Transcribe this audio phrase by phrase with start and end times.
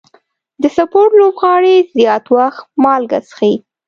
[0.61, 3.53] د سپورټ لوبغاړي زیات وخت مالګه څښي.